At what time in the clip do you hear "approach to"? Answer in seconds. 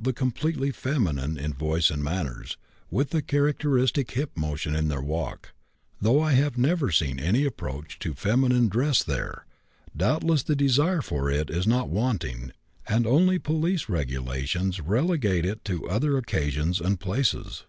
7.46-8.12